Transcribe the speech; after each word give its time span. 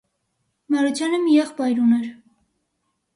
Մարությանը 0.75 1.19
մի 1.25 1.35
եղբայր 1.35 1.83
ուներ. 1.83 2.09